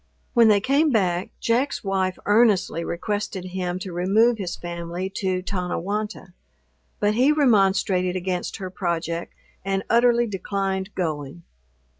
[0.33, 6.33] When they came back, Jack's wife earnestly requested him to remove his family to Tonnewonta;
[6.99, 9.31] but he remonstrated against her project,
[9.63, 11.43] and utterly declined going.